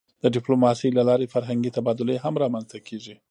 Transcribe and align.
د 0.23 0.25
ډیپلوماسی 0.35 0.89
له 0.97 1.03
لارې 1.09 1.31
فرهنګي 1.33 1.71
تبادلې 1.77 2.15
هم 2.25 2.33
رامنځته 2.43 2.77
کېږي. 2.87 3.15